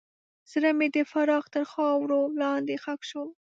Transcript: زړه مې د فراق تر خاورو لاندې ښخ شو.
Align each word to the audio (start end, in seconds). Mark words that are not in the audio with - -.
زړه 0.51 0.69
مې 0.77 0.87
د 0.95 0.97
فراق 1.11 1.45
تر 1.53 1.63
خاورو 1.71 2.21
لاندې 2.41 2.75
ښخ 2.83 3.01
شو. 3.09 3.23